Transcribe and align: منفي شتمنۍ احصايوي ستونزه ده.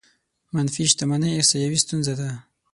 منفي 0.53 0.83
شتمنۍ 0.91 1.31
احصايوي 1.39 1.77
ستونزه 1.83 2.13
ده. 2.19 2.29